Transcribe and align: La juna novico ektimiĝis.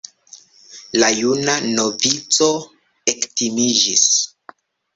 La 1.01 1.09
juna 1.17 1.57
novico 1.75 2.49
ektimiĝis. 3.15 4.09